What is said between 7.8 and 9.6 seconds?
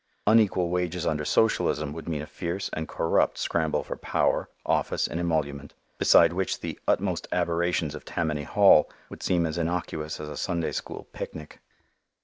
of Tammany Hall would seem as